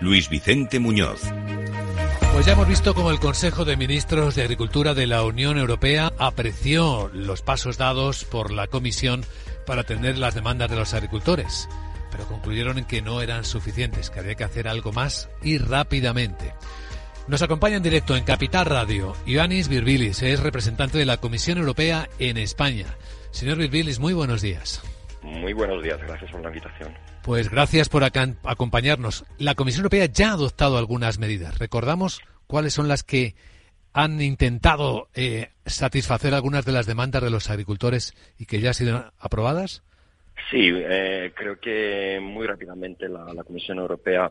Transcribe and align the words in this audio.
Luis 0.00 0.28
Vicente 0.28 0.78
Muñoz. 0.78 1.20
Pues 2.32 2.46
ya 2.46 2.52
hemos 2.52 2.68
visto 2.68 2.94
cómo 2.94 3.10
el 3.10 3.18
Consejo 3.18 3.64
de 3.64 3.76
Ministros 3.76 4.36
de 4.36 4.42
Agricultura 4.42 4.94
de 4.94 5.06
la 5.06 5.24
Unión 5.24 5.58
Europea 5.58 6.12
apreció 6.18 7.10
los 7.12 7.42
pasos 7.42 7.78
dados 7.78 8.24
por 8.24 8.52
la 8.52 8.68
Comisión 8.68 9.24
para 9.66 9.80
atender 9.80 10.18
las 10.18 10.34
demandas 10.34 10.70
de 10.70 10.76
los 10.76 10.94
agricultores, 10.94 11.68
pero 12.12 12.26
concluyeron 12.26 12.78
en 12.78 12.84
que 12.84 13.02
no 13.02 13.22
eran 13.22 13.44
suficientes, 13.44 14.10
que 14.10 14.20
había 14.20 14.36
que 14.36 14.44
hacer 14.44 14.68
algo 14.68 14.92
más 14.92 15.28
y 15.42 15.58
rápidamente. 15.58 16.54
Nos 17.26 17.42
acompaña 17.42 17.76
en 17.76 17.82
directo 17.82 18.16
en 18.16 18.24
Capital 18.24 18.66
Radio 18.66 19.16
Ioannis 19.26 19.68
Virbilis, 19.68 20.22
es 20.22 20.40
representante 20.40 20.96
de 20.96 21.06
la 21.06 21.16
Comisión 21.16 21.58
Europea 21.58 22.08
en 22.18 22.36
España. 22.36 22.86
Señor 23.32 23.58
Virbilis, 23.58 23.98
muy 23.98 24.14
buenos 24.14 24.42
días. 24.42 24.80
Muy 25.22 25.52
buenos 25.52 25.82
días, 25.82 26.00
gracias 26.00 26.30
por 26.30 26.40
la 26.42 26.48
invitación. 26.48 26.94
Pues 27.22 27.50
gracias 27.50 27.88
por 27.88 28.02
acompañarnos. 28.04 29.24
La 29.38 29.54
Comisión 29.54 29.80
Europea 29.80 30.06
ya 30.06 30.30
ha 30.30 30.34
adoptado 30.34 30.78
algunas 30.78 31.18
medidas. 31.18 31.58
¿Recordamos 31.58 32.22
cuáles 32.46 32.72
son 32.72 32.88
las 32.88 33.02
que 33.02 33.34
han 33.92 34.20
intentado 34.20 35.08
eh, 35.14 35.48
satisfacer 35.66 36.34
algunas 36.34 36.64
de 36.64 36.72
las 36.72 36.86
demandas 36.86 37.22
de 37.22 37.30
los 37.30 37.50
agricultores 37.50 38.14
y 38.38 38.46
que 38.46 38.60
ya 38.60 38.68
han 38.68 38.74
sido 38.74 39.12
aprobadas? 39.18 39.82
Sí, 40.50 40.70
eh, 40.72 41.32
creo 41.34 41.58
que 41.58 42.20
muy 42.22 42.46
rápidamente 42.46 43.08
la, 43.08 43.32
la 43.34 43.44
Comisión 43.44 43.78
Europea 43.78 44.30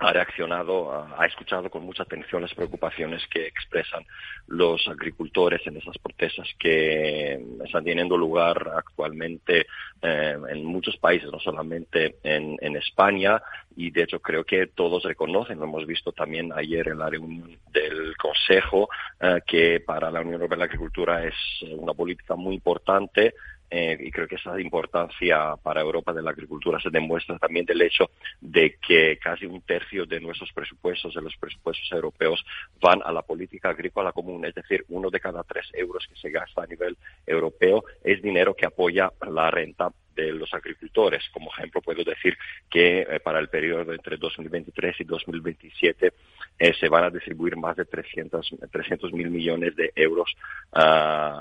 ha 0.00 0.14
reaccionado, 0.14 1.06
ha 1.16 1.26
escuchado 1.26 1.68
con 1.68 1.84
mucha 1.84 2.04
atención 2.04 2.40
las 2.40 2.54
preocupaciones 2.54 3.22
que 3.30 3.46
expresan 3.46 4.02
los 4.46 4.88
agricultores 4.88 5.60
en 5.66 5.76
esas 5.76 5.98
protestas 5.98 6.48
que 6.58 7.38
están 7.62 7.84
teniendo 7.84 8.16
lugar 8.16 8.72
actualmente 8.76 9.66
eh, 10.00 10.36
en 10.48 10.64
muchos 10.64 10.96
países, 10.96 11.30
no 11.30 11.38
solamente 11.38 12.16
en, 12.24 12.76
España, 12.76 13.42
y 13.76 13.90
de 13.90 14.04
hecho 14.04 14.20
creo 14.20 14.44
que 14.44 14.68
todos 14.68 15.02
reconocen, 15.02 15.58
lo 15.58 15.64
hemos 15.64 15.86
visto 15.86 16.12
también 16.12 16.50
ayer 16.54 16.88
en 16.88 16.98
la 16.98 17.10
reunión 17.10 17.58
del 17.70 18.16
Consejo, 18.16 18.88
eh, 19.20 19.40
que 19.46 19.80
para 19.80 20.10
la 20.10 20.20
Unión 20.20 20.34
Europea 20.34 20.58
la 20.58 20.64
agricultura 20.64 21.26
es 21.26 21.34
una 21.76 21.92
política 21.92 22.36
muy 22.36 22.54
importante 22.54 23.34
eh, 23.70 23.96
y 24.00 24.10
creo 24.10 24.26
que 24.26 24.34
esa 24.34 24.60
importancia 24.60 25.54
para 25.62 25.80
Europa 25.80 26.12
de 26.12 26.22
la 26.22 26.30
agricultura 26.30 26.80
se 26.80 26.90
demuestra 26.90 27.38
también 27.38 27.64
del 27.64 27.82
hecho 27.82 28.10
de 28.40 28.76
que 28.84 29.18
casi 29.18 29.46
un 29.46 29.62
tercio 29.62 30.06
de 30.06 30.20
nuestros 30.20 30.52
presupuestos, 30.52 31.14
de 31.14 31.22
los 31.22 31.36
presupuestos 31.36 31.90
europeos, 31.92 32.44
van 32.80 33.00
a 33.04 33.12
la 33.12 33.22
política 33.22 33.70
agrícola 33.70 34.12
común, 34.12 34.44
es 34.44 34.54
decir, 34.54 34.84
uno 34.88 35.10
de 35.10 35.20
cada 35.20 35.44
tres 35.44 35.68
euros 35.72 36.06
que 36.08 36.16
se 36.16 36.30
gasta 36.30 36.64
a 36.64 36.66
nivel 36.66 36.96
europeo 37.26 37.84
es 38.02 38.20
dinero 38.20 38.54
que 38.54 38.66
apoya 38.66 39.12
la 39.30 39.50
renta 39.50 39.90
de 40.14 40.32
los 40.32 40.52
agricultores. 40.54 41.28
Como 41.32 41.50
ejemplo, 41.52 41.80
puedo 41.80 42.04
decir 42.04 42.36
que 42.68 43.00
eh, 43.00 43.20
para 43.20 43.38
el 43.38 43.48
periodo 43.48 43.92
entre 43.92 44.16
2023 44.16 45.00
y 45.00 45.04
2027 45.04 46.12
eh, 46.58 46.74
se 46.78 46.88
van 46.88 47.04
a 47.04 47.10
distribuir 47.10 47.56
más 47.56 47.76
de 47.76 47.86
300 47.86 49.12
mil 49.12 49.30
millones 49.30 49.74
de 49.76 49.92
euros 49.94 50.30
uh, 50.72 50.78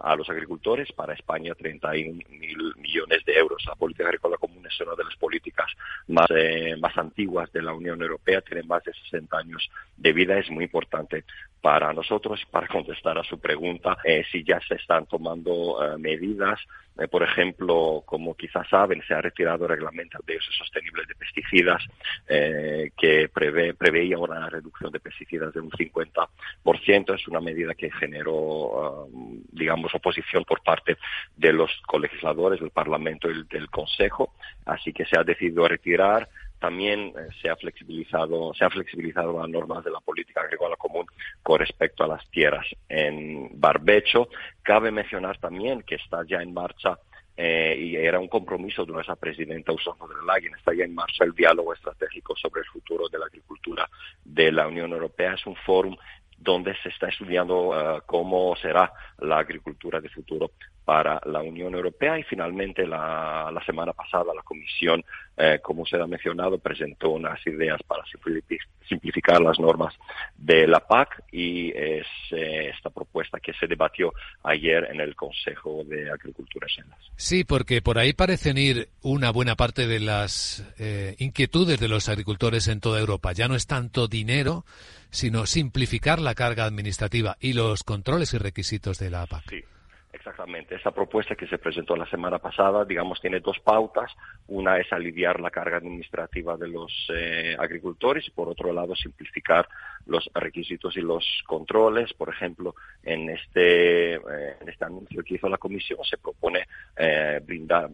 a 0.04 0.16
los 0.18 0.30
agricultores. 0.30 0.92
Para 0.94 1.14
España, 1.14 1.54
31 1.56 2.22
mil 2.30 2.74
millones 2.78 3.26
de 3.26 3.34
euros. 3.34 3.64
La 3.68 3.76
política 3.76 4.06
agrícola 4.06 4.38
común 4.38 4.66
es 4.66 4.80
una 4.80 4.96
de 4.96 5.04
las 5.04 5.16
políticas 5.18 5.72
más, 6.08 6.28
eh, 6.30 6.76
más 6.80 6.98
antiguas 6.98 7.52
de 7.52 7.62
la 7.62 7.74
Unión 7.74 8.02
Europea. 8.02 8.42
Tiene 8.42 8.64
más 8.64 8.84
de 8.84 8.94
60 8.94 9.38
años 9.38 9.70
de 9.98 10.14
vida. 10.14 10.38
Es 10.38 10.50
muy 10.50 10.64
importante 10.64 11.26
para 11.62 11.92
nosotros, 11.94 12.42
para 12.50 12.68
contestar 12.68 13.18
a 13.18 13.24
su 13.24 13.40
pregunta, 13.40 13.98
eh, 14.04 14.24
si 14.32 14.44
ya 14.44 14.60
se 14.62 14.76
están 14.76 15.06
tomando 15.06 15.52
uh, 15.52 16.00
medidas 16.00 16.60
eh, 17.00 17.08
por 17.08 17.24
ejemplo, 17.24 18.04
como 18.06 18.36
quizás 18.36 18.59
saben, 18.66 19.02
se 19.08 19.14
ha 19.14 19.22
retirado 19.22 19.66
el 19.66 19.72
reglamento 19.72 20.20
de 20.26 20.38
uso 20.38 20.52
sostenible 20.52 21.04
de 21.08 21.16
pesticidas 21.16 21.84
eh, 22.28 22.92
que 22.98 23.30
prevé, 23.30 23.74
preveía 23.74 24.18
una 24.18 24.50
reducción 24.50 24.92
de 24.92 25.00
pesticidas 25.00 25.54
de 25.54 25.62
un 25.62 25.72
50%. 25.72 27.16
Es 27.16 27.28
una 27.28 27.40
medida 27.40 27.74
que 27.76 27.92
generó, 27.92 29.06
um, 29.06 29.42
digamos, 29.52 29.94
oposición 29.94 30.44
por 30.46 30.62
parte 30.62 30.98
de 31.36 31.54
los 31.54 31.72
colegisladores 31.88 32.60
del 32.60 32.72
Parlamento 32.72 33.30
y 33.30 33.44
del 33.44 33.70
Consejo. 33.70 34.34
Así 34.66 34.94
que 34.94 35.06
se 35.06 35.20
ha 35.20 35.24
decidido 35.24 35.68
retirar 35.68 36.30
también 36.60 37.14
eh, 37.18 37.30
se 37.42 37.50
ha 37.50 37.56
flexibilizado 37.56 38.54
se 38.54 38.66
han 38.66 38.72
flexibilizado 38.72 39.40
las 39.40 39.50
normas 39.50 39.84
de 39.84 39.92
la 39.92 40.02
política 40.02 40.42
agrícola 40.42 40.76
común 40.76 41.06
con 41.42 41.60
respecto 41.60 42.04
a 42.04 42.08
las 42.08 42.30
tierras 42.30 42.68
en 42.90 43.50
barbecho. 43.60 44.28
Cabe 44.62 44.92
mencionar 44.92 45.38
también 45.40 45.82
que 45.84 45.96
está 45.96 46.24
ya 46.28 46.42
en 46.42 46.54
marcha 46.54 47.00
eh, 47.42 47.74
y 47.80 47.96
era 47.96 48.20
un 48.20 48.28
compromiso 48.28 48.86
de 48.86 48.92
nuestra 48.92 49.16
presidenta 49.16 49.72
Ursula 49.72 49.96
von 49.98 50.10
der 50.10 50.18
Leyen. 50.24 50.54
Está 50.56 50.74
ya 50.74 50.84
en 50.84 50.94
marcha 50.94 51.24
el 51.24 51.32
diálogo 51.32 51.74
estratégico 51.74 52.36
sobre 52.36 52.60
el 52.60 52.68
futuro 52.68 53.08
de 53.08 53.18
la 53.18 53.28
agricultura 53.28 53.90
de 54.26 54.52
la 54.52 54.68
Unión 54.68 54.92
Europea. 54.92 55.36
Es 55.36 55.46
un 55.46 55.56
foro 55.56 55.98
donde 56.38 56.76
se 56.84 56.90
está 56.90 57.08
estudiando 57.08 57.70
uh, 57.70 58.02
cómo 58.06 58.58
será 58.58 58.92
la 59.20 59.38
agricultura 59.38 60.02
de 60.02 60.10
futuro 60.10 60.52
para 60.84 61.22
la 61.28 61.40
Unión 61.40 61.74
Europea 61.76 62.20
y 62.20 62.24
finalmente 62.24 62.86
la 62.86 63.64
semana 63.66 63.94
pasada 63.94 64.34
la 64.36 64.42
Comisión, 64.42 65.06
eh, 65.42 65.60
como 65.62 65.86
se 65.86 65.96
ha 65.96 66.06
mencionado, 66.06 66.58
presentó 66.58 67.12
unas 67.12 67.40
ideas 67.48 67.82
para 67.88 68.04
simplificar 68.88 69.40
las 69.40 69.58
normas 69.58 69.96
de 70.38 70.68
la 70.68 70.82
PAC 70.82 71.24
y 71.32 71.70
es 71.70 72.06
eh, 72.32 72.72
esta 72.76 72.90
propuesta 72.90 73.40
que 73.40 73.54
se 73.54 73.66
debatió 73.66 74.12
ayer 74.44 74.90
en 74.92 75.00
el 75.00 75.16
Consejo 75.16 75.84
de 75.86 76.12
Agricultura 76.12 76.68
Sí, 77.16 77.46
porque 77.46 77.82
por 77.82 77.98
ahí 77.98 78.12
parecen 78.12 78.58
ir 78.58 78.90
una 79.02 79.32
buena 79.32 79.56
parte 79.56 79.88
de 79.88 80.02
las 80.02 80.66
eh, 80.78 81.16
inquietudes 81.20 81.80
de 81.80 81.88
los 81.88 82.10
agricultores 82.10 82.68
en 82.68 82.82
toda 82.82 83.00
Europa. 83.00 83.32
Ya 83.32 83.48
no 83.48 83.56
es 83.56 83.66
tanto 83.66 84.10
dinero, 84.10 84.66
sino 85.10 85.46
simplificar 85.46 86.20
la 86.20 86.36
carga 86.36 86.66
administrativa 86.66 87.38
y 87.40 87.54
los 87.54 87.84
controles 87.84 88.34
y 88.34 88.40
requisitos 88.40 89.00
de 89.00 89.10
la 89.10 89.26
PAC. 89.26 89.50
Sí. 89.50 89.64
Exactamente. 90.20 90.76
Esa 90.76 90.92
propuesta 90.92 91.34
que 91.36 91.48
se 91.48 91.58
presentó 91.58 91.96
la 91.96 92.06
semana 92.10 92.40
pasada, 92.40 92.84
digamos, 92.84 93.22
tiene 93.22 93.40
dos 93.40 93.58
pautas. 93.60 94.12
Una 94.50 94.78
es 94.78 94.92
aliviar 94.92 95.40
la 95.40 95.50
carga 95.50 95.78
administrativa 95.78 96.58
de 96.58 96.68
los 96.68 96.92
eh, 97.16 97.56
agricultores 97.58 98.28
y, 98.28 98.32
por 98.32 98.50
otro 98.50 98.74
lado, 98.74 98.96
simplificar 98.96 99.68
los 100.06 100.30
requisitos 100.34 100.96
y 100.98 101.02
los 101.02 101.26
controles. 101.46 102.14
Por 102.14 102.30
ejemplo, 102.30 102.76
en 103.04 103.30
este, 103.30 104.16
eh, 104.16 104.56
en 104.62 104.70
este 104.70 104.86
anuncio 104.86 105.24
que 105.24 105.36
hizo 105.36 105.50
la 105.50 105.58
Comisión 105.58 106.00
se 106.04 106.18
propone 106.18 106.68
eh, 106.98 107.40
brindar, 107.44 107.90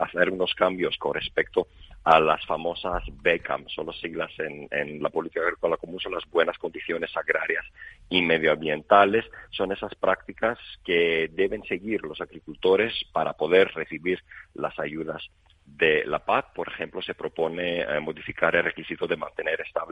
hacer 0.00 0.30
unos 0.30 0.54
cambios 0.54 0.96
con 0.98 1.14
respecto 1.14 1.68
a 2.04 2.18
las 2.18 2.44
famosas 2.46 3.02
BECAM, 3.22 3.68
son 3.68 3.86
las 3.86 4.00
siglas 4.00 4.30
en, 4.38 4.66
en 4.70 5.02
la 5.02 5.08
política 5.08 5.42
agrícola 5.42 5.76
común, 5.76 6.00
son 6.00 6.14
las 6.14 6.28
buenas 6.30 6.58
condiciones 6.58 7.16
agrarias 7.16 7.64
y 8.08 8.22
medioambientales. 8.22 9.24
Son 9.50 9.72
esas 9.72 9.94
prácticas 9.94 10.58
que 10.84 11.30
deben 11.32 11.62
seguir 11.64 12.02
los 12.02 12.20
agricultores 12.20 12.92
para 13.12 13.34
poder 13.34 13.72
recibir 13.74 14.18
las 14.54 14.78
ayudas 14.78 15.22
de 15.64 16.04
la 16.06 16.18
PAC, 16.18 16.52
por 16.54 16.68
ejemplo, 16.68 17.00
se 17.02 17.14
propone 17.14 17.80
eh, 17.80 18.00
modificar 18.00 18.54
el 18.56 18.64
requisito 18.64 19.06
de 19.06 19.16
mantener 19.16 19.60
estables 19.60 19.91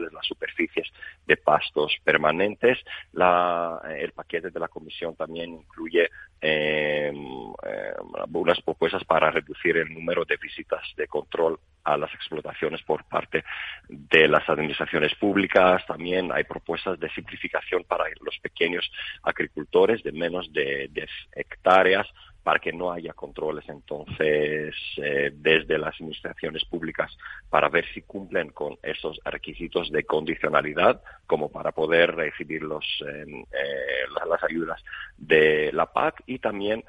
de 1.25 1.37
pastos 1.37 1.95
permanentes. 2.03 2.77
Eh, 2.79 3.97
el 3.99 4.11
paquete 4.13 4.49
de 4.49 4.59
la 4.59 4.67
Comisión 4.67 5.15
también 5.15 5.53
incluye 5.53 6.09
eh, 6.41 7.11
unas 7.13 8.61
propuestas 8.61 9.03
para 9.05 9.31
reducir 9.31 9.77
el 9.77 9.93
número 9.93 10.25
de 10.25 10.37
visitas 10.37 10.81
de 10.95 11.07
control 11.07 11.59
a 11.83 11.97
las 11.97 12.13
explotaciones 12.13 12.81
por 12.83 13.03
parte 13.05 13.43
de 13.87 14.27
las 14.27 14.47
administraciones 14.49 15.13
públicas. 15.15 15.85
También 15.85 16.31
hay 16.31 16.43
propuestas 16.43 16.99
de 16.99 17.09
simplificación 17.09 17.83
para 17.83 18.05
los 18.21 18.37
pequeños 18.39 18.89
agricultores 19.23 20.03
de 20.03 20.11
menos 20.11 20.51
de 20.53 20.89
10 20.91 21.09
hectáreas 21.33 22.07
para 22.43 22.59
que 22.59 22.73
no 22.73 22.91
haya 22.91 23.13
controles 23.13 23.67
entonces 23.69 24.75
eh, 24.97 25.31
desde 25.33 25.77
las 25.77 25.95
administraciones 25.95 26.65
públicas 26.65 27.15
para 27.49 27.69
ver 27.69 27.85
si 27.93 28.01
cumplen 28.01 28.49
con 28.49 28.77
esos 28.81 29.19
requisitos 29.25 29.91
de 29.91 30.03
condicionalidad 30.03 31.01
como 31.31 31.49
para 31.49 31.71
poder 31.71 32.13
recibir 32.13 32.61
los, 32.61 32.83
eh, 33.07 33.45
las 34.29 34.43
ayudas 34.43 34.83
de 35.17 35.71
la 35.71 35.85
PAC 35.85 36.23
y 36.25 36.39
también 36.39 36.83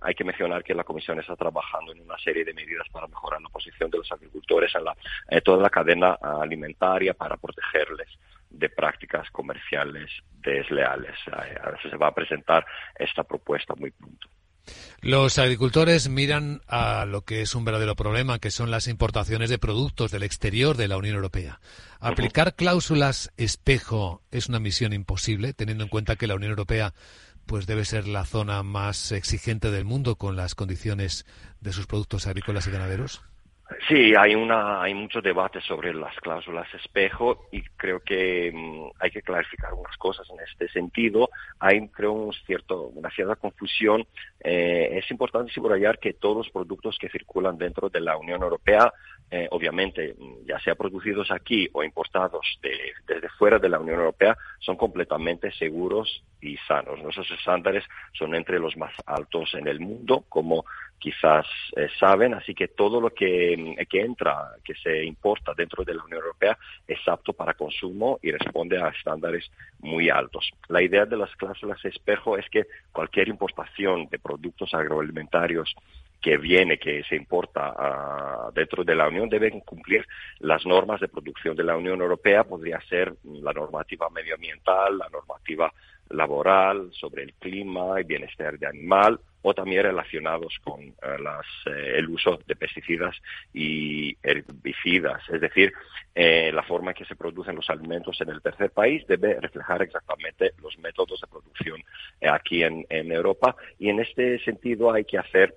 hay 0.00 0.14
que 0.14 0.24
mencionar 0.24 0.64
que 0.64 0.74
la 0.74 0.84
Comisión 0.84 1.20
está 1.20 1.36
trabajando 1.36 1.92
en 1.92 2.00
una 2.00 2.16
serie 2.16 2.46
de 2.46 2.54
medidas 2.54 2.88
para 2.88 3.08
mejorar 3.08 3.42
la 3.42 3.50
posición 3.50 3.90
de 3.90 3.98
los 3.98 4.10
agricultores 4.10 4.74
en, 4.74 4.84
la, 4.84 4.96
en 5.28 5.42
toda 5.42 5.62
la 5.62 5.68
cadena 5.68 6.12
alimentaria 6.14 7.12
para 7.12 7.36
protegerles 7.36 8.08
de 8.48 8.70
prácticas 8.70 9.30
comerciales 9.30 10.10
desleales. 10.40 11.16
Veces 11.26 11.90
se 11.90 11.96
va 11.98 12.06
a 12.06 12.14
presentar 12.14 12.64
esta 12.98 13.22
propuesta 13.22 13.74
muy 13.74 13.90
pronto. 13.90 14.28
Los 15.00 15.38
agricultores 15.38 16.08
miran 16.08 16.62
a 16.66 17.04
lo 17.04 17.22
que 17.22 17.42
es 17.42 17.54
un 17.54 17.64
verdadero 17.64 17.94
problema, 17.94 18.38
que 18.38 18.50
son 18.50 18.70
las 18.70 18.88
importaciones 18.88 19.50
de 19.50 19.58
productos 19.58 20.10
del 20.10 20.22
exterior 20.22 20.76
de 20.76 20.88
la 20.88 20.96
Unión 20.96 21.14
Europea. 21.14 21.60
Aplicar 22.00 22.54
cláusulas 22.54 23.30
espejo 23.36 24.22
es 24.30 24.48
una 24.48 24.58
misión 24.58 24.92
imposible, 24.92 25.52
teniendo 25.52 25.84
en 25.84 25.90
cuenta 25.90 26.16
que 26.16 26.26
la 26.26 26.34
Unión 26.34 26.50
Europea 26.50 26.94
pues 27.46 27.66
debe 27.66 27.84
ser 27.84 28.08
la 28.08 28.24
zona 28.24 28.62
más 28.62 29.12
exigente 29.12 29.70
del 29.70 29.84
mundo 29.84 30.16
con 30.16 30.34
las 30.34 30.54
condiciones 30.54 31.26
de 31.60 31.72
sus 31.72 31.86
productos 31.86 32.26
agrícolas 32.26 32.66
y 32.66 32.70
ganaderos. 32.72 33.22
Sí, 33.88 34.14
hay 34.16 34.36
una, 34.36 34.80
hay 34.80 34.94
mucho 34.94 35.20
debate 35.20 35.60
sobre 35.60 35.92
las 35.92 36.14
cláusulas 36.20 36.72
espejo 36.72 37.48
y 37.50 37.62
creo 37.76 37.98
que 37.98 38.52
mm, 38.54 38.90
hay 39.00 39.10
que 39.10 39.22
clarificar 39.22 39.74
unas 39.74 39.96
cosas 39.96 40.28
en 40.30 40.38
este 40.40 40.68
sentido. 40.68 41.30
Hay, 41.58 41.88
creo, 41.88 42.12
un 42.12 42.32
cierto, 42.46 42.82
una 42.94 43.10
cierta 43.10 43.34
confusión. 43.34 44.06
Eh, 44.38 44.90
es 44.92 45.10
importante 45.10 45.52
subrayar 45.52 45.98
que 45.98 46.12
todos 46.12 46.36
los 46.46 46.50
productos 46.50 46.96
que 47.00 47.08
circulan 47.08 47.58
dentro 47.58 47.88
de 47.88 48.00
la 48.00 48.16
Unión 48.16 48.40
Europea, 48.40 48.92
eh, 49.32 49.48
obviamente, 49.50 50.14
mm, 50.16 50.46
ya 50.46 50.60
sea 50.60 50.76
producidos 50.76 51.32
aquí 51.32 51.68
o 51.72 51.82
importados 51.82 52.46
desde 52.62 53.28
fuera 53.30 53.58
de 53.58 53.68
la 53.68 53.80
Unión 53.80 53.98
Europea, 53.98 54.36
son 54.60 54.76
completamente 54.76 55.50
seguros 55.52 56.22
y 56.40 56.56
sanos. 56.68 57.02
Nuestros 57.02 57.30
estándares 57.32 57.84
son 58.12 58.34
entre 58.36 58.60
los 58.60 58.76
más 58.76 58.92
altos 59.06 59.54
en 59.54 59.66
el 59.66 59.80
mundo, 59.80 60.24
como 60.28 60.64
quizás 60.98 61.46
eh, 61.76 61.88
saben, 61.98 62.34
así 62.34 62.54
que 62.54 62.68
todo 62.68 63.00
lo 63.00 63.10
que, 63.10 63.56
mm, 63.56 63.86
que, 63.88 64.00
entra, 64.00 64.52
que 64.64 64.74
se 64.74 65.04
importa 65.04 65.52
dentro 65.56 65.84
de 65.84 65.94
la 65.94 66.04
Unión 66.04 66.20
Europea 66.20 66.58
es 66.86 66.98
apto 67.06 67.32
para 67.32 67.54
consumo 67.54 68.18
y 68.22 68.30
responde 68.30 68.80
a 68.80 68.88
estándares 68.88 69.50
muy 69.80 70.10
altos. 70.10 70.50
La 70.68 70.82
idea 70.82 71.06
de 71.06 71.16
las 71.16 71.34
cláusulas 71.36 71.84
espejo 71.84 72.36
es 72.36 72.48
que 72.50 72.66
cualquier 72.92 73.28
importación 73.28 74.06
de 74.10 74.18
productos 74.18 74.72
agroalimentarios 74.74 75.74
que 76.20 76.38
viene, 76.38 76.78
que 76.78 77.04
se 77.04 77.14
importa 77.14 77.70
uh, 77.70 78.52
dentro 78.52 78.82
de 78.82 78.94
la 78.94 79.06
Unión, 79.06 79.28
deben 79.28 79.60
cumplir 79.60 80.04
las 80.40 80.64
normas 80.66 81.00
de 81.00 81.08
producción 81.08 81.54
de 81.54 81.62
la 81.62 81.76
Unión 81.76 82.00
Europea. 82.00 82.42
Podría 82.42 82.80
ser 82.88 83.14
la 83.22 83.52
normativa 83.52 84.08
medioambiental, 84.10 84.98
la 84.98 85.08
normativa 85.08 85.72
laboral, 86.10 86.90
sobre 86.92 87.22
el 87.22 87.34
clima 87.34 88.00
y 88.00 88.04
bienestar 88.04 88.58
de 88.58 88.66
animal, 88.66 89.20
o 89.48 89.54
también 89.54 89.84
relacionados 89.84 90.58
con 90.64 90.82
eh, 90.82 90.94
eh, 91.66 91.92
el 91.98 92.08
uso 92.08 92.40
de 92.48 92.56
pesticidas 92.56 93.14
y 93.54 94.16
herbicidas. 94.20 95.22
Es 95.32 95.40
decir, 95.40 95.72
eh, 96.16 96.50
la 96.52 96.64
forma 96.64 96.90
en 96.90 96.96
que 96.96 97.04
se 97.04 97.14
producen 97.14 97.54
los 97.54 97.70
alimentos 97.70 98.20
en 98.20 98.30
el 98.30 98.42
tercer 98.42 98.70
país 98.72 99.06
debe 99.06 99.40
reflejar 99.40 99.82
exactamente 99.82 100.50
los 100.60 100.76
métodos 100.80 101.20
de 101.20 101.28
producción 101.28 101.80
aquí 102.28 102.64
en, 102.64 102.84
en 102.88 103.12
Europa 103.12 103.54
y 103.78 103.88
en 103.88 104.00
este 104.00 104.40
sentido 104.40 104.92
hay 104.92 105.04
que 105.04 105.18
hacer 105.18 105.54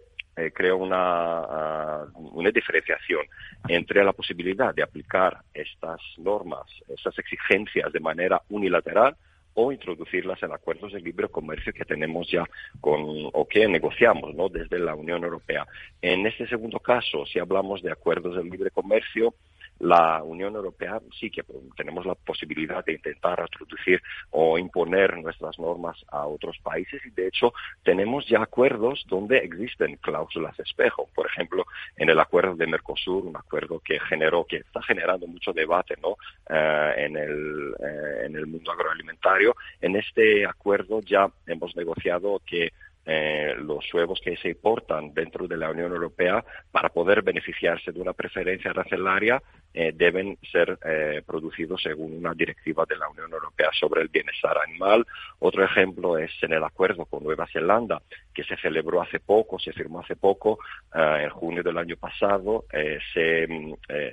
creo 0.53 0.77
una, 0.77 0.95
ah, 0.95 2.05
una 2.15 2.49
diferenciación 2.49 3.25
entre 3.67 4.05
la 4.05 4.13
posibilidad 4.13 4.73
de 4.73 4.83
aplicar 4.83 5.39
estas 5.53 5.99
normas, 6.17 6.65
estas 6.87 7.19
exigencias 7.19 7.91
de 7.91 7.99
manera 7.99 8.41
unilateral 8.47 9.17
o 9.61 9.71
introducirlas 9.73 10.41
en 10.41 10.53
acuerdos 10.53 10.93
de 10.93 11.01
libre 11.01 11.27
comercio 11.27 11.73
que 11.73 11.83
tenemos 11.83 12.31
ya 12.31 12.45
con 12.79 13.01
o 13.33 13.45
que 13.45 13.67
negociamos 13.67 14.33
¿no? 14.33 14.47
desde 14.47 14.79
la 14.79 14.95
Unión 14.95 15.23
Europea. 15.23 15.67
En 16.01 16.25
este 16.25 16.47
segundo 16.47 16.79
caso, 16.79 17.25
si 17.25 17.39
hablamos 17.39 17.81
de 17.81 17.91
acuerdos 17.91 18.37
de 18.37 18.43
libre 18.43 18.71
comercio, 18.71 19.33
la 19.79 20.21
Unión 20.23 20.55
Europea 20.55 20.99
sí 21.19 21.29
que 21.29 21.43
tenemos 21.75 22.05
la 22.05 22.15
posibilidad 22.15 22.83
de 22.83 22.93
intentar 22.93 23.39
introducir 23.39 24.01
o 24.31 24.57
imponer 24.57 25.17
nuestras 25.17 25.57
normas 25.59 25.97
a 26.09 26.25
otros 26.25 26.57
países 26.59 27.01
y 27.05 27.09
de 27.11 27.27
hecho 27.27 27.53
tenemos 27.83 28.27
ya 28.27 28.41
acuerdos 28.41 29.05
donde 29.07 29.37
existen 29.37 29.95
cláusulas 29.97 30.59
espejo. 30.59 31.09
Por 31.15 31.27
ejemplo, 31.27 31.65
en 31.95 32.09
el 32.09 32.19
acuerdo 32.19 32.55
de 32.55 32.67
Mercosur, 32.67 33.25
un 33.25 33.37
acuerdo 33.37 33.79
que 33.79 33.99
generó, 34.01 34.45
que 34.45 34.57
está 34.57 34.81
generando 34.83 35.27
mucho 35.27 35.53
debate 35.53 35.95
¿no? 36.01 36.17
Eh, 36.49 36.93
en, 36.97 37.17
el, 37.17 37.75
eh, 37.79 38.25
en 38.25 38.35
el 38.35 38.47
mundo 38.47 38.71
agroalimentario. 38.71 39.55
En 39.81 39.95
este 39.95 40.45
acuerdo 40.45 41.01
ya 41.01 41.29
hemos 41.47 41.75
negociado 41.75 42.41
que 42.45 42.71
eh, 43.11 43.55
los 43.57 43.91
huevos 43.91 44.21
que 44.23 44.37
se 44.37 44.49
importan 44.49 45.15
dentro 45.15 45.47
de 45.47 45.57
la 45.57 45.71
Unión 45.71 45.91
Europea 45.91 46.45
para 46.71 46.89
poder 46.89 47.23
beneficiarse 47.23 47.91
de 47.91 47.99
una 47.99 48.13
preferencia 48.13 48.69
arancelaria 48.69 49.41
eh, 49.73 49.91
deben 49.95 50.37
ser 50.51 50.77
eh, 50.85 51.23
producidos 51.25 51.81
según 51.81 52.13
una 52.13 52.35
directiva 52.35 52.85
de 52.87 52.97
la 52.97 53.09
Unión 53.09 53.33
Europea 53.33 53.71
sobre 53.73 54.03
el 54.03 54.09
bienestar 54.09 54.55
animal. 54.59 55.07
Otro 55.39 55.63
ejemplo 55.63 56.19
es 56.19 56.31
en 56.43 56.53
el 56.53 56.63
acuerdo 56.63 57.05
con 57.05 57.23
Nueva 57.23 57.47
Zelanda 57.47 57.99
que 58.31 58.43
se 58.43 58.57
celebró 58.57 59.01
hace 59.01 59.19
poco, 59.19 59.57
se 59.57 59.73
firmó 59.73 60.01
hace 60.01 60.15
poco, 60.15 60.59
en 60.93 61.29
junio 61.31 61.63
del 61.63 61.77
año 61.77 61.97
pasado, 61.97 62.65
se, 62.71 63.47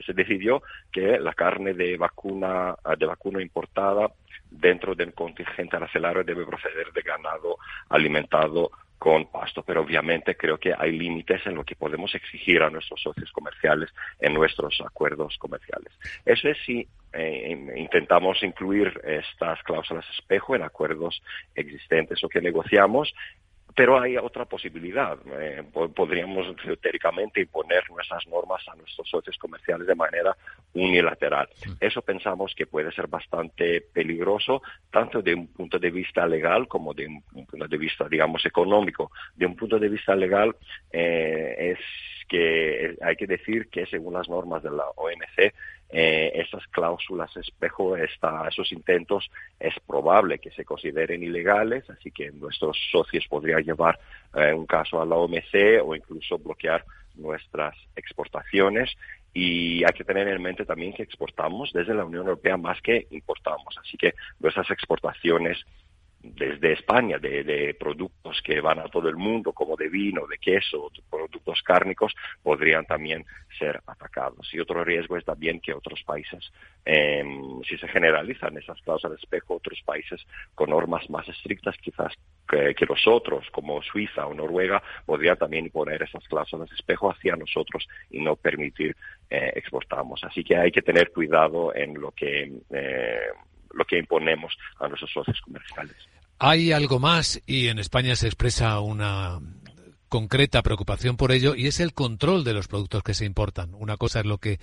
se 0.05 0.13
decidió 0.15 0.63
que 0.91 1.19
la 1.21 1.33
carne 1.35 1.75
de 1.75 1.97
vacuna, 1.97 2.75
de 2.99 3.07
vacuna 3.07 3.41
importada 3.41 4.11
dentro 4.51 4.95
del 4.95 5.13
contingente 5.13 5.77
arancelario 5.77 6.25
debe 6.25 6.47
proceder 6.47 6.93
de 6.93 7.03
ganado 7.03 7.59
alimentado 7.89 8.71
con 8.99 9.27
pasto, 9.27 9.63
pero 9.63 9.83
obviamente 9.83 10.37
creo 10.37 10.59
que 10.59 10.75
hay 10.77 10.93
límites 10.93 11.47
en 11.47 11.55
lo 11.55 11.65
que 11.65 11.77
podemos 11.77 12.15
exigir 12.15 12.63
a 12.63 12.71
nuestros 12.71 13.01
socios 13.01 13.31
comerciales 13.33 13.91
en 14.21 14.33
nuestros 14.33 14.81
acuerdos 14.81 15.37
comerciales. 15.39 15.93
Eso 16.25 16.49
es 16.49 16.59
si 16.65 16.87
eh, 17.13 17.73
intentamos 17.77 18.43
incluir 18.43 19.01
estas 19.05 19.63
cláusulas 19.63 20.05
espejo 20.19 20.57
en 20.57 20.63
acuerdos 20.63 21.23
existentes 21.55 22.23
o 22.25 22.29
que 22.29 22.41
negociamos 22.41 23.13
pero 23.77 24.01
hay 24.01 24.17
otra 24.17 24.47
posibilidad. 24.47 25.19
Eh, 25.39 25.63
podríamos 25.95 26.47
teóricamente 26.81 27.43
imponer 27.43 27.85
nuestras 27.91 28.27
normas 28.27 28.67
a 28.69 28.75
nuestros 28.75 29.07
socios 29.09 29.37
comerciales 29.37 29.87
de 29.87 29.95
manera 29.95 30.35
unilateral. 30.73 31.47
Eso 31.79 32.01
pensamos 32.01 32.55
que 32.57 32.67
puede 32.67 32.91
ser 32.93 33.07
bastante 33.07 33.83
peligroso, 33.93 34.63
tanto 34.91 35.21
de 35.21 35.35
un 35.35 35.49
punto 35.49 35.79
de 35.79 35.91
vista 35.91 36.27
legal 36.27 36.67
como 36.67 36.95
de 36.95 37.07
un 37.07 37.47
punto 37.47 37.69
de 37.69 37.77
vista, 37.77 38.09
digamos, 38.09 38.47
económico. 38.47 39.13
De 39.35 39.45
un 39.45 39.55
punto 39.55 39.79
de 39.79 39.91
vista 39.91 40.17
legal, 40.17 40.57
eh, 40.91 41.75
es 41.77 41.79
que 42.29 42.97
hay 43.03 43.15
que 43.15 43.27
decir 43.27 43.69
que 43.69 43.85
según 43.87 44.15
las 44.15 44.29
normas 44.29 44.63
de 44.63 44.71
la 44.71 44.85
OMC, 44.97 45.55
eh, 45.91 46.33
esas 46.35 46.67
cláusulas 46.69 47.37
espejo, 47.37 47.97
esta, 47.97 48.49
esos 48.49 48.73
intentos, 48.73 49.31
es 49.61 49.75
probable 49.87 50.39
que 50.39 50.51
se 50.51 50.65
consideren 50.65 51.23
ilegales, 51.23 51.89
así 51.91 52.11
que 52.11 52.31
nuestros 52.33 52.77
socios 52.91 53.27
podrían 53.29 53.63
llevar 53.63 53.99
eh, 54.35 54.53
un 54.53 54.67
caso 54.67 55.01
a 55.01 55.07
la 55.07 55.17
OMC 55.17 55.83
o 55.85 55.95
incluso 55.95 56.39
bloquear 56.39 56.85
nuestras 57.15 57.77
exportaciones. 57.95 58.91
Y 59.33 59.85
hay 59.85 59.93
que 59.95 60.05
tener 60.05 60.27
en 60.29 60.43
mente 60.43 60.65
también 60.65 60.95
que 60.95 61.03
exportamos 61.03 61.71
desde 61.73 61.95
la 61.95 62.05
Unión 62.07 62.25
Europea 62.27 62.57
más 62.57 62.81
que 62.81 63.07
importamos, 63.11 63.77
así 63.79 63.97
que 63.99 64.15
nuestras 64.41 64.71
exportaciones 64.71 65.59
desde 66.35 66.73
España 66.73 67.19
de, 67.19 67.77
productos 67.79 68.41
que 68.43 68.61
van 68.61 68.79
a 68.79 68.89
todo 68.89 69.09
el 69.09 69.17
mundo, 69.17 69.53
como 69.53 69.77
de 69.77 69.89
vino, 69.89 70.27
de 70.27 70.39
queso, 70.39 70.91
productos 71.11 71.63
cárnicos, 71.63 72.15
podrían 72.43 72.85
también 72.85 73.25
ser 73.59 73.81
atacados. 73.87 74.53
Y 74.53 74.61
otro 74.61 74.85
riesgo 74.85 75.17
es 75.17 75.25
también 75.25 75.61
que 75.61 75.73
otros 75.73 76.03
países, 76.05 76.53
em, 76.85 77.63
si 77.63 77.77
se 77.79 77.89
generalizan 77.89 78.57
esas 78.57 78.81
cláusulas 78.83 79.19
de 79.19 79.23
espejo, 79.23 79.55
otros 79.55 79.81
países 79.85 80.25
con 80.55 80.71
normas 80.71 81.09
más 81.11 81.29
estrictas 81.29 81.77
quizás 81.79 82.13
que, 82.49 82.87
los 82.89 83.07
otros, 83.07 83.51
como 83.51 83.83
Suiza 83.83 84.27
o 84.27 84.35
Noruega, 84.35 84.83
podrían 85.05 85.37
también 85.37 85.67
imponer 85.67 86.03
esas 86.03 86.27
cláusulas 86.29 86.69
de 86.71 86.77
espejo 86.77 87.11
hacia 87.11 87.35
nosotros 87.35 87.87
y 88.11 88.21
no 88.21 88.37
permitir 88.37 88.97
eh, 89.29 89.53
exportamos. 89.57 90.23
Así 90.23 90.45
que 90.45 90.57
hay 90.57 90.71
que 90.71 90.83
tener 90.83 91.11
cuidado 91.11 91.75
en 91.75 92.01
lo 92.01 92.13
que 92.13 92.53
eh, 92.71 93.29
lo 93.77 93.85
que 93.85 93.99
imponemos 93.99 94.57
a 94.81 94.89
nuestros 94.89 95.13
socios 95.13 95.41
comerciales. 95.43 95.97
Hay 96.39 96.73
algo 96.73 96.99
más 96.99 97.41
y 97.47 97.69
en 97.69 97.79
España 97.79 98.15
se 98.15 98.27
expresa 98.27 98.79
una 98.81 99.41
concreta 100.09 100.63
preocupación 100.63 101.17
por 101.17 101.33
ello 101.33 101.55
y 101.55 101.67
es 101.67 101.81
el 101.81 101.95
control 101.95 102.45
de 102.45 102.53
los 102.53 102.69
productos 102.69 103.03
que 103.03 103.15
se 103.15 103.25
importan. 103.25 103.75
Una 103.75 103.97
cosa 103.97 104.21
es 104.21 104.27
lo 104.27 104.37
que 104.39 104.61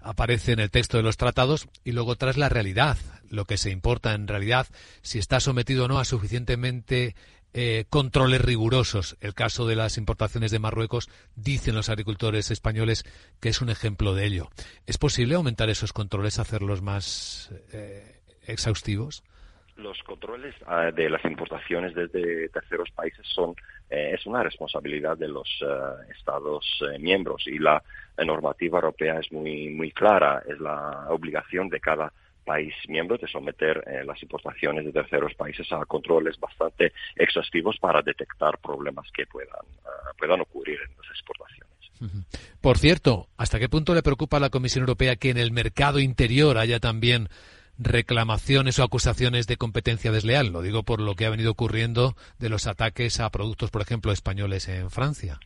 aparece 0.00 0.52
en 0.52 0.60
el 0.60 0.70
texto 0.70 0.96
de 0.96 1.02
los 1.02 1.16
tratados 1.16 1.66
y 1.82 1.90
luego 1.90 2.14
tras 2.14 2.36
la 2.36 2.48
realidad, 2.48 2.96
lo 3.28 3.44
que 3.44 3.58
se 3.58 3.70
importa 3.70 4.14
en 4.14 4.28
realidad, 4.28 4.68
si 5.02 5.18
está 5.18 5.40
sometido 5.40 5.86
o 5.86 5.88
no 5.88 5.98
a 5.98 6.04
suficientemente 6.04 7.16
eh, 7.54 7.86
controles 7.90 8.40
rigurosos. 8.40 9.16
El 9.20 9.34
caso 9.34 9.66
de 9.66 9.74
las 9.74 9.98
importaciones 9.98 10.52
de 10.52 10.60
Marruecos, 10.60 11.08
dicen 11.34 11.74
los 11.74 11.88
agricultores 11.88 12.52
españoles 12.52 13.04
que 13.40 13.48
es 13.48 13.60
un 13.60 13.70
ejemplo 13.70 14.14
de 14.14 14.26
ello. 14.26 14.50
¿Es 14.86 14.96
posible 14.96 15.34
aumentar 15.34 15.70
esos 15.70 15.92
controles, 15.92 16.38
hacerlos 16.38 16.82
más 16.82 17.50
eh, 17.72 18.20
exhaustivos? 18.46 19.24
Los 19.76 20.02
controles 20.04 20.54
ah, 20.66 20.90
de 20.90 21.10
las 21.10 21.24
importaciones 21.24 21.94
desde 21.94 22.48
terceros 22.48 22.90
países 22.92 23.26
son 23.26 23.54
eh, 23.90 24.12
es 24.14 24.26
una 24.26 24.42
responsabilidad 24.42 25.16
de 25.16 25.28
los 25.28 25.48
Estados 26.16 26.64
miembros 26.98 27.46
y 27.46 27.58
la 27.58 27.82
normativa 28.24 28.78
europea 28.78 29.20
es 29.20 29.30
muy 29.30 29.68
muy 29.68 29.92
clara. 29.92 30.42
Es 30.48 30.58
la 30.60 31.06
obligación 31.10 31.68
de 31.68 31.80
cada 31.80 32.12
país 32.46 32.72
miembro 32.88 33.18
de 33.18 33.26
someter 33.26 33.84
eh, 33.86 34.04
las 34.04 34.22
importaciones 34.22 34.84
de 34.86 34.92
terceros 34.92 35.34
países 35.34 35.70
a 35.72 35.84
controles 35.84 36.38
bastante 36.38 36.92
exhaustivos 37.16 37.76
para 37.78 38.00
detectar 38.00 38.56
problemas 38.58 39.06
que 39.12 39.26
puedan, 39.26 39.66
uh, 39.84 40.16
puedan 40.16 40.40
ocurrir 40.40 40.78
en 40.80 40.96
las 40.96 41.10
exportaciones. 41.10 41.66
Por 42.60 42.78
cierto, 42.78 43.26
¿hasta 43.36 43.58
qué 43.58 43.68
punto 43.68 43.94
le 43.94 44.02
preocupa 44.02 44.36
a 44.36 44.40
la 44.40 44.50
Comisión 44.50 44.82
Europea 44.82 45.16
que 45.16 45.30
en 45.30 45.38
el 45.38 45.50
mercado 45.50 45.98
interior 45.98 46.58
haya 46.58 46.78
también 46.78 47.28
reclamaciones 47.78 48.78
o 48.78 48.84
acusaciones 48.84 49.46
de 49.46 49.56
competencia 49.56 50.12
desleal? 50.12 50.48
Lo 50.52 50.62
digo 50.62 50.82
por 50.82 51.00
lo 51.00 51.14
que 51.14 51.26
ha 51.26 51.30
venido 51.30 51.52
ocurriendo 51.52 52.14
de 52.38 52.48
los 52.48 52.66
ataques 52.66 53.20
a 53.20 53.30
productos, 53.30 53.70
por 53.70 53.82
ejemplo, 53.82 54.12
españoles 54.12 54.68
en 54.68 54.90
Francia. 54.90 55.38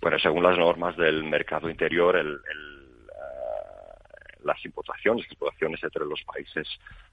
Bueno, 0.00 0.18
según 0.18 0.42
las 0.42 0.56
normas 0.56 0.96
del 0.96 1.24
mercado 1.24 1.68
interior, 1.68 2.16
el, 2.16 2.28
el 2.28 2.80
las 4.44 4.64
importaciones, 4.64 5.24
exportaciones 5.26 5.82
entre 5.82 6.04
los 6.06 6.22
países 6.24 6.66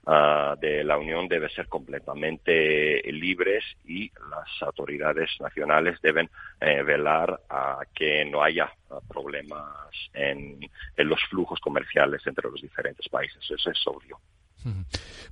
uh, 0.05 0.57
de 0.59 0.83
la 0.83 0.97
Unión 0.97 1.27
deben 1.27 1.49
ser 1.49 1.67
completamente 1.67 3.01
libres 3.11 3.63
y 3.85 4.11
las 4.29 4.61
autoridades 4.61 5.29
nacionales 5.39 5.99
deben 6.01 6.29
eh, 6.61 6.83
velar 6.83 7.39
a 7.49 7.79
que 7.93 8.25
no 8.25 8.41
haya 8.41 8.71
uh, 8.89 9.01
problemas 9.07 9.65
en, 10.13 10.59
en 10.95 11.07
los 11.09 11.21
flujos 11.29 11.59
comerciales 11.59 12.25
entre 12.25 12.49
los 12.49 12.61
diferentes 12.61 13.07
países. 13.09 13.43
Eso 13.49 13.69
es 13.69 13.87
obvio. 13.87 14.19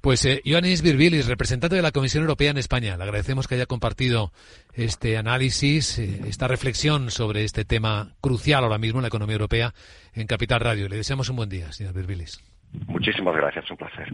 Pues 0.02 0.26
eh, 0.26 0.42
Ioannis 0.44 0.82
Virbilis, 0.82 1.28
representante 1.28 1.76
de 1.76 1.82
la 1.82 1.92
Comisión 1.92 2.24
Europea 2.24 2.52
en 2.52 2.58
España, 2.58 2.96
le 2.98 3.04
agradecemos 3.04 3.48
que 3.48 3.56
haya 3.56 3.66
compartido 3.66 4.32
este 4.74 5.18
análisis, 5.18 6.00
eh, 6.00 6.22
esta 6.28 6.48
reflexión 6.48 7.12
sobre 7.12 7.44
este 7.44 7.66
tema 7.66 8.14
crucial 8.22 8.64
ahora 8.64 8.78
mismo 8.78 9.00
en 9.00 9.04
la 9.04 9.10
economía 9.10 9.34
europea 9.34 9.74
en 10.14 10.28
Capital 10.28 10.60
Radio. 10.60 10.88
Le 10.88 10.98
deseamos 10.98 11.30
un 11.30 11.38
buen 11.38 11.50
día, 11.50 11.72
señor 11.72 11.94
Virbilis. 11.94 12.40
Muchísimas 12.88 13.36
gracias, 13.36 13.70
un 13.72 13.78
placer. 13.78 14.14